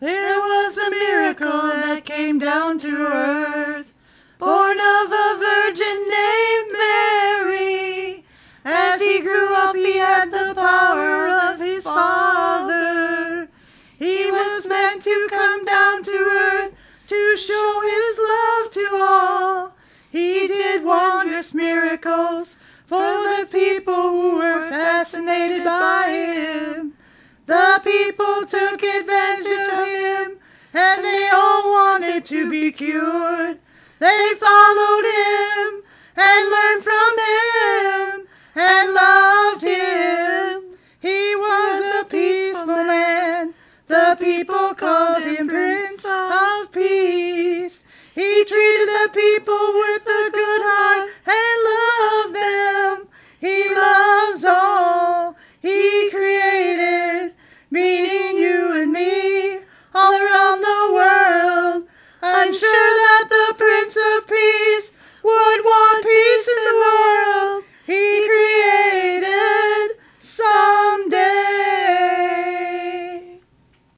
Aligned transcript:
There 0.00 0.40
was 0.40 0.78
a 0.78 0.88
miracle 0.88 1.50
that 1.50 2.06
came 2.06 2.38
down 2.38 2.78
to 2.78 2.88
earth, 2.88 3.92
born 4.38 4.78
of 4.80 5.12
a 5.12 5.36
virgin 5.38 6.08
named 6.08 6.72
Mary. 6.72 8.24
As 8.64 9.02
he 9.02 9.20
grew 9.20 9.52
up, 9.52 9.76
he 9.76 9.98
had 9.98 10.30
the 10.30 10.54
power 10.54 11.28
of 11.28 11.60
his 11.60 11.84
Father. 11.84 13.50
He 13.98 14.30
was 14.30 14.66
meant 14.66 15.02
to 15.02 15.28
come 15.28 15.66
down 15.66 16.02
to 16.04 16.12
earth 16.12 16.74
to 17.08 17.36
show 17.36 17.82
his 17.82 18.18
love 18.18 18.70
to 18.70 18.98
all. 19.02 19.74
He 20.10 20.46
did 20.46 20.82
wondrous 20.82 21.52
miracles 21.52 22.56
for 22.86 22.96
the 22.96 23.46
people 23.52 23.94
who 23.94 24.38
were 24.38 24.66
fascinated 24.70 25.62
by 25.62 26.08
him. 26.08 26.94
The 27.44 27.82
people 27.84 28.46
took 28.46 28.82
advantage 28.82 29.09
cured. 32.72 33.58
They 33.98 34.32
followed 34.38 35.04
him 35.04 35.82
and 36.16 36.50
learned 36.50 36.82
from 36.82 37.12
him 37.18 38.26
and 38.54 38.94
loved 38.94 39.62
him. 39.62 40.62
He 41.00 41.36
was 41.36 42.02
a 42.02 42.04
peaceful 42.04 42.84
man. 42.84 43.54
The 43.88 44.16
people 44.18 44.74
called 44.74 45.24
him 45.24 45.48
Prince 45.48 46.04
of 46.04 46.72
Peace. 46.72 47.84
He 48.14 48.44
treated 48.44 48.88
the 48.88 49.10
people 49.12 49.66
with 49.74 50.02
a 50.02 50.30
good 50.32 50.62
heart 50.64 51.08
and 51.26 51.56
loved 51.70 52.34
them. 52.36 53.08
He 53.40 53.74
loves 53.74 54.44
all 54.44 55.36
he 55.60 56.10
created, 56.10 57.34
meaning 57.70 58.38
you. 58.38 58.49
the 63.28 63.54
Prince 63.58 63.96
of 63.96 64.26
Peace. 64.26 64.39